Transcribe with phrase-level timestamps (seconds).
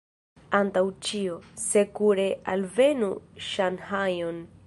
[0.59, 3.13] Antaŭ ĉio, sekure alvenu
[3.51, 4.43] Ŝanhajon.